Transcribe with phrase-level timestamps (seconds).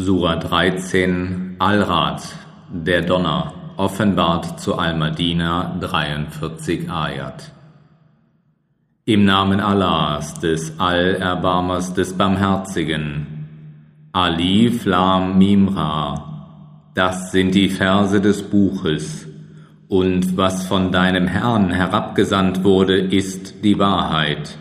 [0.00, 2.22] Sura 13 Al-Rad,
[2.72, 7.50] der Donner, offenbart zu Al-Madina 43 Ayat.
[9.06, 13.48] Im Namen Allahs, des Allerbarmers, des Barmherzigen.
[14.12, 16.92] Alif Lam Mim Ra.
[16.94, 19.26] Das sind die Verse des Buches.
[19.88, 24.56] Und was von deinem Herrn herabgesandt wurde, ist die Wahrheit.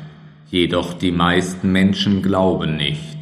[0.50, 3.17] Jedoch die meisten Menschen glauben nicht.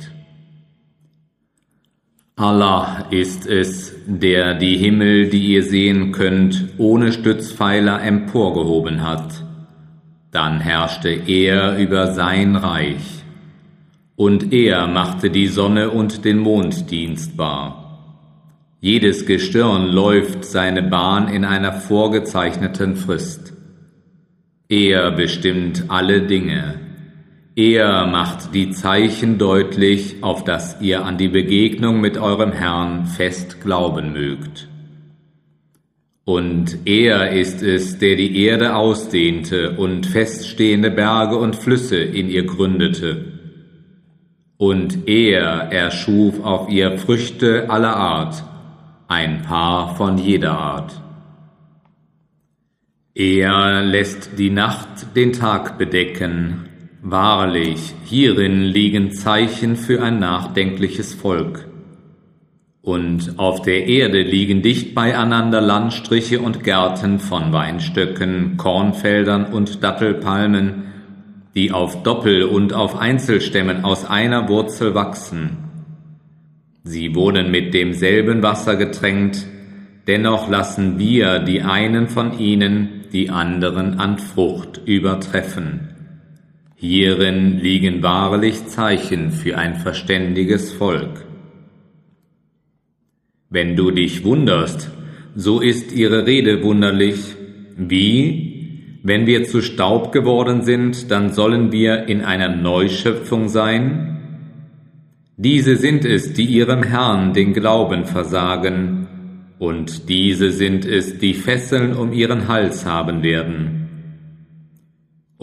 [2.37, 9.45] Allah ist es, der die Himmel, die ihr sehen könnt, ohne Stützpfeiler emporgehoben hat.
[10.31, 13.23] Dann herrschte er über sein Reich.
[14.17, 17.85] Und er machte die Sonne und den Mond dienstbar.
[18.81, 23.53] Jedes Gestirn läuft seine Bahn in einer vorgezeichneten Frist.
[24.67, 26.84] Er bestimmt alle Dinge.
[27.57, 33.61] Er macht die Zeichen deutlich, auf dass ihr an die Begegnung mit eurem Herrn fest
[33.61, 34.67] glauben mögt.
[36.25, 42.45] Und er ist es, der die Erde ausdehnte und feststehende Berge und Flüsse in ihr
[42.45, 43.25] gründete.
[44.57, 48.43] Und er erschuf auf ihr Früchte aller Art,
[49.07, 51.01] ein Paar von jeder Art.
[53.13, 56.67] Er lässt die Nacht den Tag bedecken,
[57.07, 61.67] Wahrlich, hierin liegen Zeichen für ein nachdenkliches Volk.
[62.81, 70.85] Und auf der Erde liegen dicht beieinander Landstriche und Gärten von Weinstöcken, Kornfeldern und Dattelpalmen,
[71.53, 75.57] die auf Doppel- und auf Einzelstämmen aus einer Wurzel wachsen.
[76.83, 79.45] Sie wurden mit demselben Wasser getränkt,
[80.07, 85.94] dennoch lassen wir die einen von ihnen die anderen an Frucht übertreffen.
[86.77, 91.23] Hierin liegen wahrlich Zeichen für ein verständiges Volk.
[93.49, 94.91] Wenn du dich wunderst,
[95.35, 97.35] so ist ihre Rede wunderlich.
[97.77, 98.99] Wie?
[99.03, 104.17] Wenn wir zu Staub geworden sind, dann sollen wir in einer Neuschöpfung sein?
[105.37, 109.07] Diese sind es, die ihrem Herrn den Glauben versagen,
[109.59, 113.84] und diese sind es, die Fesseln um ihren Hals haben werden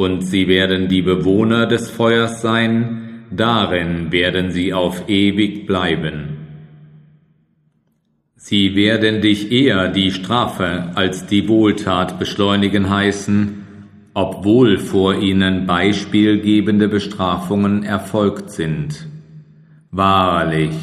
[0.02, 6.38] und sie werden die Bewohner des Feuers sein, darin werden sie auf ewig bleiben.
[8.34, 13.64] Sie werden dich eher die Strafe als die Wohltat beschleunigen heißen,
[14.14, 19.06] obwohl vor ihnen beispielgebende Bestrafungen erfolgt sind.
[19.92, 20.74] Wahrlich,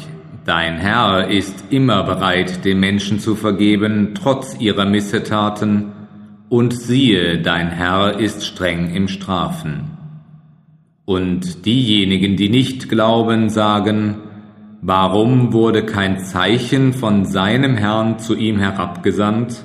[0.46, 5.92] dein Herr ist immer bereit, den Menschen zu vergeben, trotz ihrer Missetaten,
[6.50, 9.96] und siehe, dein Herr ist streng im Strafen.
[11.04, 14.16] Und diejenigen, die nicht glauben, sagen,
[14.82, 19.64] warum wurde kein Zeichen von seinem Herrn zu ihm herabgesandt?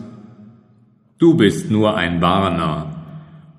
[1.17, 2.91] Du bist nur ein Warner,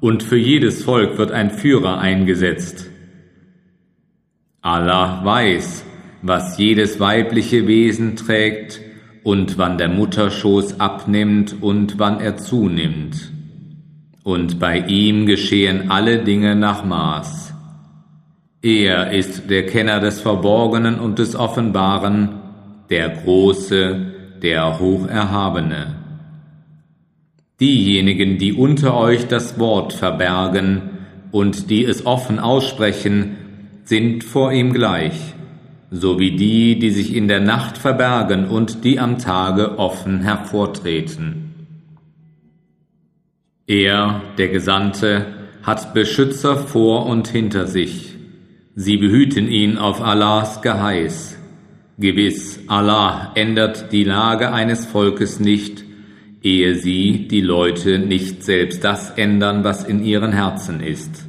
[0.01, 2.89] und für jedes Volk wird ein Führer eingesetzt.
[4.61, 5.85] Allah weiß,
[6.23, 8.86] was jedes weibliche Wesen trägt,
[9.27, 13.33] und wann der Mutterschoß abnimmt und wann er zunimmt.
[14.23, 17.53] Und bei ihm geschehen alle Dinge nach Maß.
[18.63, 22.37] Er ist der Kenner des Verborgenen und des Offenbaren,
[22.89, 24.13] der Große,
[24.45, 25.97] der Hocherhabene.
[27.59, 30.83] Diejenigen, die unter euch das Wort verbergen
[31.33, 33.39] und die es offen aussprechen,
[33.83, 35.36] sind vor ihm gleich
[36.01, 41.55] sowie die, die sich in der Nacht verbergen und die am Tage offen hervortreten.
[43.67, 45.27] Er, der Gesandte,
[45.63, 48.15] hat Beschützer vor und hinter sich.
[48.77, 51.37] Sie behüten ihn auf Allahs Geheiß.
[51.99, 55.83] Gewiss, Allah ändert die Lage eines Volkes nicht,
[56.43, 61.27] ehe sie, die Leute, nicht selbst das ändern, was in ihren Herzen ist.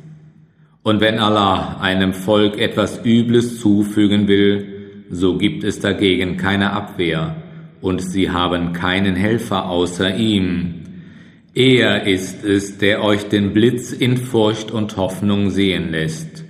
[0.87, 7.35] Und wenn Allah einem Volk etwas Übles zufügen will, so gibt es dagegen keine Abwehr,
[7.81, 10.75] und sie haben keinen Helfer außer ihm.
[11.53, 16.45] Er ist es, der euch den Blitz in Furcht und Hoffnung sehen lässt.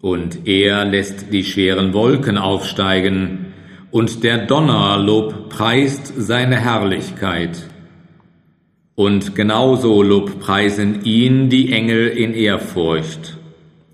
[0.00, 3.46] Und er lässt die schweren Wolken aufsteigen,
[3.90, 7.58] und der Donnerlob preist seine Herrlichkeit.
[8.94, 13.37] Und genauso lobpreisen ihn die Engel in Ehrfurcht.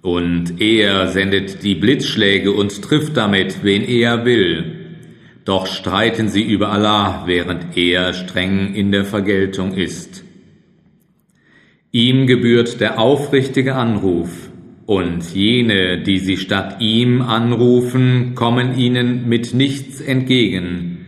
[0.04, 4.98] Und er sendet die Blitzschläge und trifft damit, wen er will.
[5.46, 10.22] Doch streiten sie über Allah, während er streng in der Vergeltung ist.
[11.90, 14.50] Ihm gebührt der aufrichtige Anruf.
[14.84, 20.98] Und jene, die sie statt ihm anrufen, kommen ihnen mit nichts entgegen.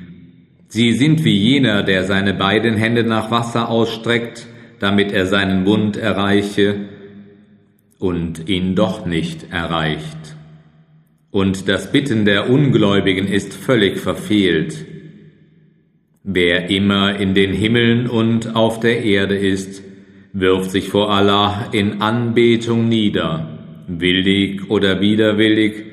[0.68, 4.46] Sie sind wie jener, der seine beiden Hände nach Wasser ausstreckt,
[4.78, 6.95] damit er seinen Mund erreiche
[7.98, 10.36] und ihn doch nicht erreicht.
[11.30, 14.86] Und das Bitten der Ungläubigen ist völlig verfehlt.
[16.22, 19.82] Wer immer in den Himmeln und auf der Erde ist,
[20.32, 25.84] wirft sich vor Allah in Anbetung nieder, willig oder widerwillig,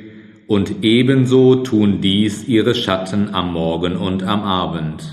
[0.48, 5.04] und ebenso tun dies ihre Schatten am Morgen und am Abend.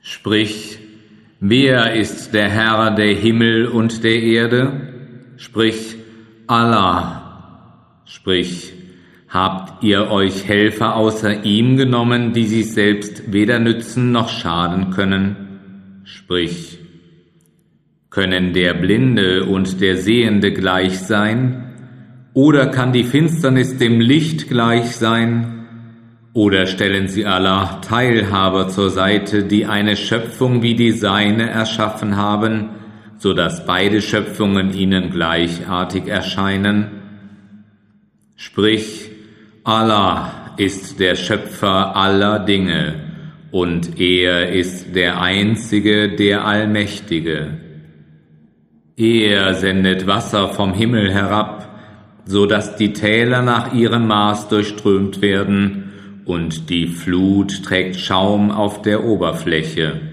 [0.00, 0.78] Sprich,
[1.38, 4.87] wer ist der Herr der Himmel und der Erde?
[5.38, 5.96] Sprich,
[6.46, 8.02] Allah.
[8.04, 8.74] Sprich,
[9.28, 16.00] Habt ihr euch Helfer außer ihm genommen, die sich selbst weder nützen noch schaden können?
[16.04, 16.78] Sprich,
[18.08, 21.74] können der Blinde und der Sehende gleich sein?
[22.32, 25.66] Oder kann die Finsternis dem Licht gleich sein?
[26.32, 32.70] Oder stellen sie Allah Teilhaber zur Seite, die eine Schöpfung wie die seine erschaffen haben,
[33.18, 36.86] so dass beide Schöpfungen ihnen gleichartig erscheinen?
[38.36, 39.10] Sprich,
[39.64, 42.94] Allah ist der Schöpfer aller Dinge
[43.50, 47.58] und er ist der Einzige, der Allmächtige.
[48.96, 51.68] Er sendet Wasser vom Himmel herab,
[52.24, 55.92] so dass die Täler nach ihrem Maß durchströmt werden
[56.24, 60.07] und die Flut trägt Schaum auf der Oberfläche.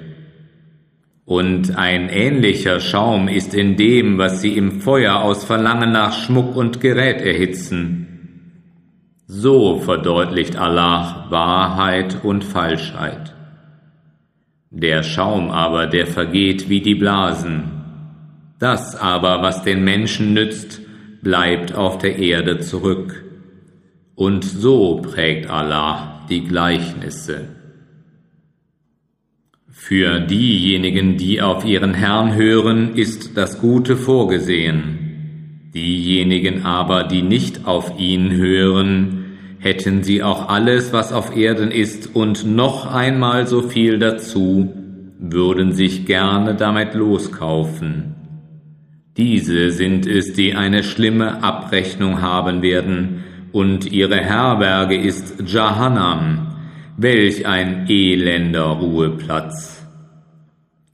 [1.26, 6.56] Und ein ähnlicher Schaum ist in dem, was sie im Feuer aus Verlangen nach Schmuck
[6.56, 8.06] und Gerät erhitzen.
[9.26, 13.34] So verdeutlicht Allah Wahrheit und Falschheit.
[14.70, 17.72] Der Schaum aber, der vergeht wie die Blasen.
[18.60, 20.82] Das aber, was den Menschen nützt,
[21.24, 23.24] bleibt auf der Erde zurück.
[24.14, 27.55] Und so prägt Allah die Gleichnisse.
[29.88, 35.70] Für diejenigen, die auf ihren Herrn hören, ist das Gute vorgesehen.
[35.76, 39.26] Diejenigen aber, die nicht auf ihn hören,
[39.60, 44.74] hätten sie auch alles, was auf Erden ist, und noch einmal so viel dazu,
[45.20, 48.16] würden sich gerne damit loskaufen.
[49.18, 56.56] Diese sind es, die eine schlimme Abrechnung haben werden, und ihre Herberge ist Jahannam,
[56.98, 59.75] welch ein elender Ruheplatz.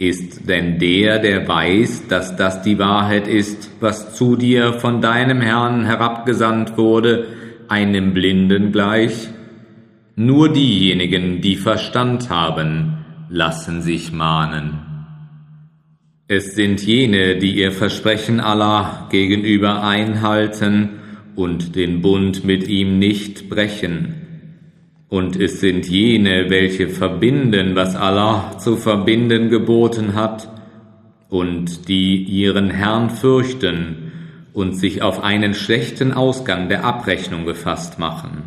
[0.01, 5.41] Ist denn der, der weiß, dass das die Wahrheit ist, was zu dir von deinem
[5.41, 7.27] Herrn herabgesandt wurde,
[7.67, 9.29] einem Blinden gleich?
[10.15, 14.79] Nur diejenigen, die Verstand haben, lassen sich mahnen.
[16.27, 20.89] Es sind jene, die ihr Versprechen Allah gegenüber einhalten
[21.35, 24.20] und den Bund mit ihm nicht brechen
[25.11, 30.47] und es sind jene, welche verbinden, was Allah zu verbinden geboten hat,
[31.27, 34.13] und die ihren Herrn fürchten
[34.53, 38.43] und sich auf einen schlechten Ausgang der Abrechnung gefasst machen.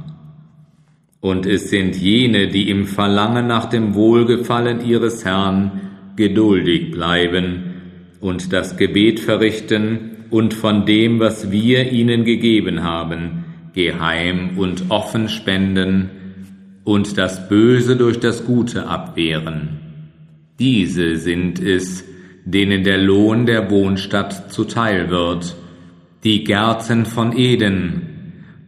[1.21, 7.75] Und es sind jene, die im Verlangen nach dem Wohlgefallen ihres Herrn geduldig bleiben
[8.21, 13.45] und das Gebet verrichten und von dem, was wir ihnen gegeben haben,
[13.75, 16.24] geheim und offen spenden,
[16.85, 19.81] und das Böse durch das Gute abwehren.
[20.59, 22.05] Diese sind es,
[22.45, 25.57] denen der Lohn der Wohnstadt zuteil wird,
[26.23, 28.03] die Gärten von Eden.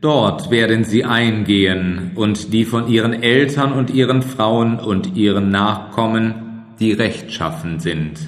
[0.01, 6.35] Dort werden sie eingehen und die von ihren Eltern und ihren Frauen und ihren Nachkommen,
[6.81, 8.19] die rechtschaffen sind.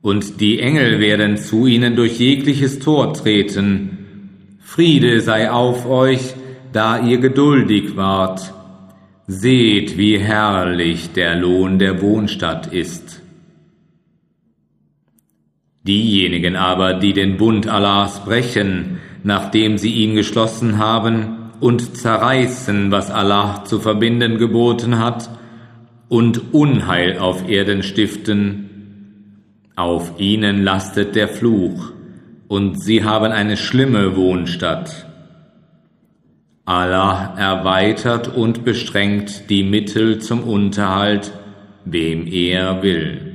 [0.00, 3.98] Und die Engel werden zu ihnen durch jegliches Tor treten.
[4.60, 6.34] Friede sei auf euch,
[6.72, 8.52] da ihr geduldig wart
[9.28, 13.22] Seht, wie herrlich der Lohn der Wohnstadt ist.
[15.86, 23.12] Diejenigen aber, die den Bund Allahs brechen, nachdem sie ihn geschlossen haben, und zerreißen, was
[23.12, 25.30] Allah zu verbinden geboten hat,
[26.08, 28.68] und Unheil auf Erden stiften,
[29.76, 31.92] auf ihnen lastet der Fluch,
[32.48, 35.11] und sie haben eine schlimme Wohnstatt.
[36.64, 41.32] Allah erweitert und beschränkt die Mittel zum Unterhalt,
[41.84, 43.32] wem er will.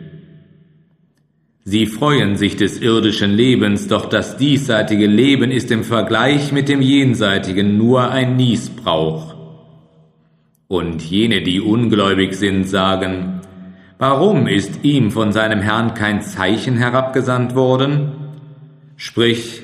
[1.65, 6.81] Sie freuen sich des irdischen Lebens, doch das diesseitige Leben ist im Vergleich mit dem
[6.81, 9.35] jenseitigen nur ein Niesbrauch.
[10.69, 13.41] Und jene, die ungläubig sind, sagen,
[13.97, 18.11] warum ist ihm von seinem Herrn kein Zeichen herabgesandt worden?
[18.95, 19.61] Sprich,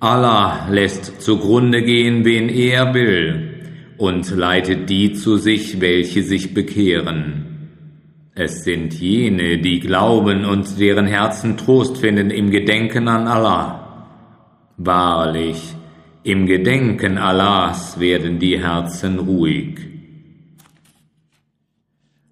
[0.00, 3.64] Allah lässt zugrunde gehen, wen er will,
[3.96, 7.48] und leitet die zu sich, welche sich bekehren.
[8.34, 14.06] Es sind jene, die glauben und deren Herzen Trost finden im Gedenken an Allah.
[14.76, 15.74] Wahrlich,
[16.22, 19.80] im Gedenken Allahs werden die Herzen ruhig.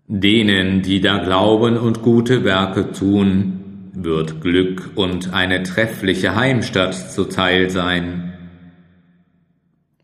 [0.06, 3.55] Denen, die da glauben und gute Werke tun,
[3.96, 8.34] wird Glück und eine treffliche Heimstatt zuteil sein.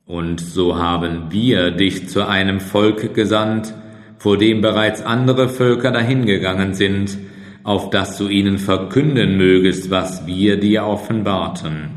[0.06, 3.74] Und so haben wir dich zu einem Volk gesandt,
[4.16, 7.18] vor dem bereits andere Völker dahingegangen sind,
[7.64, 11.90] auf dass du ihnen verkünden mögest, was wir dir offenbarten.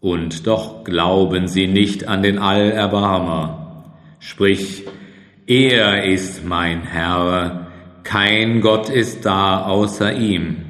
[0.00, 3.84] Und doch glauben sie nicht an den Allerbarmer.
[4.20, 4.84] Sprich,
[5.46, 7.66] er ist mein Herr,
[8.04, 10.67] kein Gott ist da außer ihm.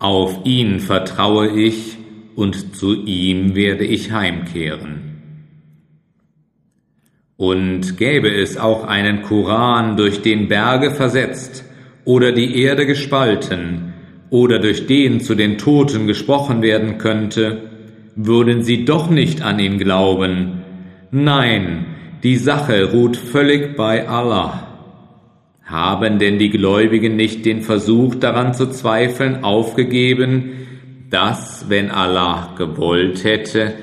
[0.00, 1.98] Auf ihn vertraue ich
[2.34, 5.02] und zu ihm werde ich heimkehren.
[7.36, 11.66] Und gäbe es auch einen Koran durch den Berge versetzt
[12.06, 13.92] oder die Erde gespalten
[14.30, 17.70] oder durch den zu den Toten gesprochen werden könnte,
[18.16, 20.62] würden sie doch nicht an ihn glauben.
[21.10, 21.84] Nein,
[22.22, 24.69] die Sache ruht völlig bei Allah.
[25.70, 30.50] Haben denn die Gläubigen nicht den Versuch daran zu zweifeln aufgegeben,
[31.10, 33.74] dass, wenn Allah gewollt hätte,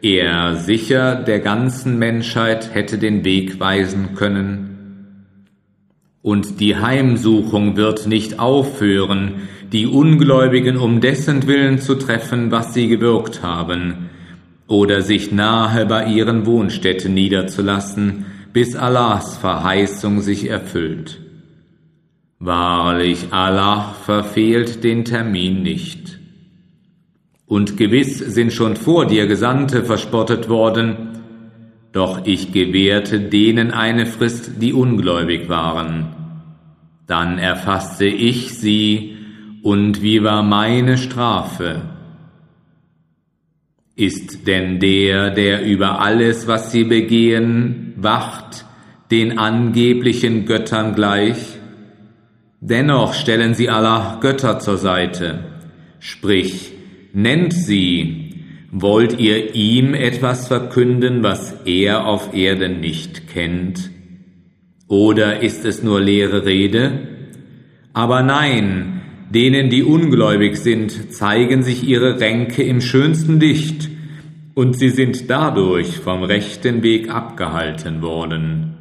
[0.00, 4.70] er sicher der ganzen Menschheit hätte den Weg weisen können?
[6.22, 12.88] Und die Heimsuchung wird nicht aufhören, die Ungläubigen um dessen Willen zu treffen, was sie
[12.88, 14.08] gewirkt haben,
[14.66, 18.24] oder sich nahe bei ihren Wohnstätten niederzulassen,
[18.54, 21.23] bis Allahs Verheißung sich erfüllt.
[22.44, 26.18] Wahrlich, Allah verfehlt den Termin nicht.
[27.46, 31.20] Und gewiss sind schon vor dir Gesandte verspottet worden,
[31.92, 36.14] doch ich gewährte denen eine Frist, die ungläubig waren.
[37.06, 39.16] Dann erfasste ich sie,
[39.62, 41.80] und wie war meine Strafe?
[43.96, 48.66] Ist denn der, der über alles, was sie begehen, wacht,
[49.10, 51.58] den angeblichen Göttern gleich?
[52.66, 55.40] Dennoch stellen sie Allah Götter zur Seite.
[55.98, 56.72] Sprich,
[57.12, 58.30] nennt sie,
[58.70, 63.90] wollt ihr ihm etwas verkünden, was er auf Erden nicht kennt?
[64.88, 67.06] Oder ist es nur leere Rede?
[67.92, 73.90] Aber nein, denen, die ungläubig sind, zeigen sich ihre Ränke im schönsten Licht,
[74.54, 78.73] und sie sind dadurch vom rechten Weg abgehalten worden.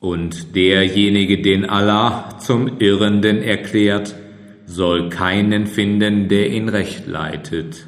[0.00, 4.16] Und derjenige, den Allah zum Irrenden erklärt,
[4.64, 7.86] soll keinen finden, der ihn recht leitet.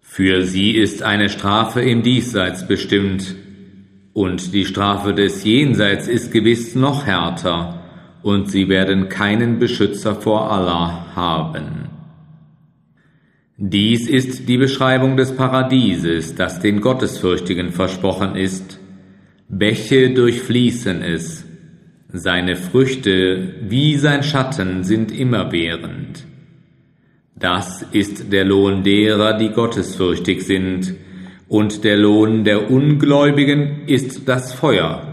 [0.00, 3.36] Für sie ist eine Strafe im Diesseits bestimmt,
[4.14, 7.82] und die Strafe des Jenseits ist gewiss noch härter,
[8.22, 11.90] und sie werden keinen Beschützer vor Allah haben.
[13.58, 18.78] Dies ist die Beschreibung des Paradieses, das den Gottesfürchtigen versprochen ist,
[19.48, 21.44] Bäche durchfließen es,
[22.08, 26.24] seine Früchte wie sein Schatten sind immerwährend.
[27.38, 30.94] Das ist der Lohn derer, die gottesfürchtig sind,
[31.48, 35.06] und der Lohn der Ungläubigen ist das Feuer.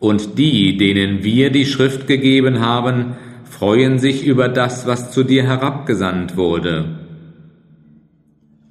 [0.00, 3.14] Und die, denen wir die Schrift gegeben haben,
[3.44, 6.98] freuen sich über das, was zu dir herabgesandt wurde.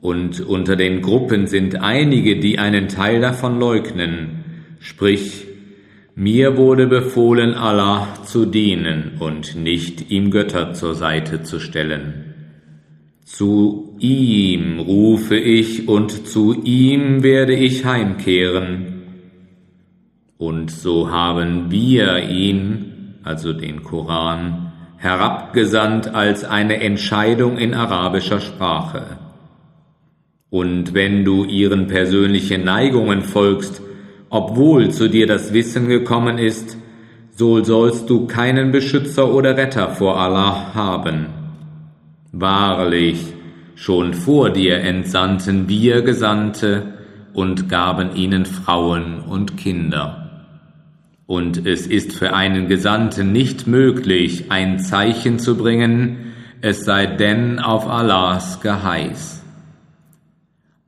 [0.02, 4.41] Und unter den Gruppen sind einige, die einen Teil davon leugnen,
[4.84, 5.46] Sprich,
[6.16, 12.34] mir wurde befohlen, Allah zu dienen und nicht ihm Götter zur Seite zu stellen.
[13.24, 19.04] Zu ihm rufe ich und zu ihm werde ich heimkehren.
[20.40, 29.20] Und so haben wir ihn, also den Koran, herabgesandt als eine Entscheidung in arabischer Sprache.
[30.50, 33.84] Und wenn du ihren persönlichen Neigungen folgst,
[34.32, 36.78] obwohl zu dir das Wissen gekommen ist,
[37.36, 41.28] so sollst du keinen Beschützer oder Retter vor Allah haben.
[42.32, 43.34] Wahrlich,
[43.76, 46.94] schon vor dir entsandten wir Gesandte
[47.34, 50.46] und gaben ihnen Frauen und Kinder.
[51.26, 57.60] Und es ist für einen Gesandten nicht möglich, ein Zeichen zu bringen, es sei denn
[57.60, 59.41] auf Allahs Geheiß.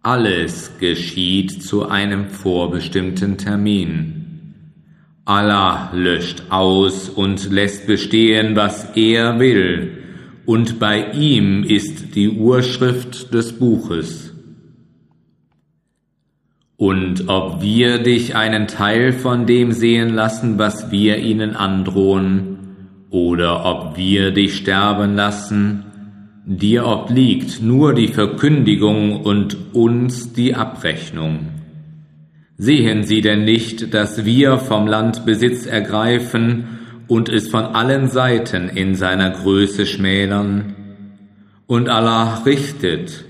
[0.06, 4.54] Alles geschieht zu einem vorbestimmten Termin.
[5.24, 10.04] Allah löscht aus und lässt bestehen, was er will,
[10.46, 14.34] und bei ihm ist die Urschrift des Buches.
[16.76, 22.58] Und ob wir dich einen Teil von dem sehen lassen, was wir ihnen androhen,
[23.10, 25.93] oder ob wir dich sterben lassen,
[26.46, 31.50] dir obliegt nur die Verkündigung und uns die Abrechnung.
[32.58, 38.70] Sehen Sie denn nicht, dass wir vom Land Besitz ergreifen und es von allen Seiten
[38.70, 40.76] in seiner Größe schmälern?
[41.66, 43.26] Und Allah richtet,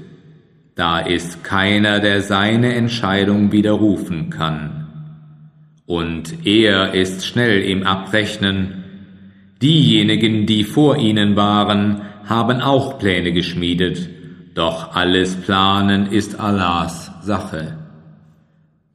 [0.76, 4.88] da ist keiner, der seine Entscheidung widerrufen kann.
[5.86, 8.84] Und er ist schnell im Abrechnen.
[9.62, 14.10] Diejenigen, die vor ihnen waren, haben auch Pläne geschmiedet,
[14.54, 17.78] doch alles Planen ist Allahs Sache.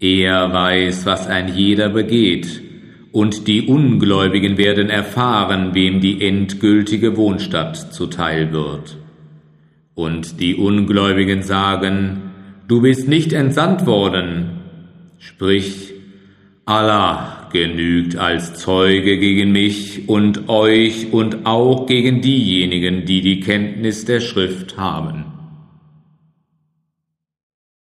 [0.00, 2.62] Er weiß, was ein jeder begeht,
[3.10, 8.96] und die Ungläubigen werden erfahren, wem die endgültige Wohnstatt zuteil wird.
[9.94, 12.30] Und die Ungläubigen sagen,
[12.68, 14.60] du bist nicht entsandt worden.
[15.18, 15.94] Sprich,
[16.66, 24.04] Allah genügt als Zeuge gegen mich und euch und auch gegen diejenigen, die die Kenntnis
[24.04, 25.27] der Schrift haben.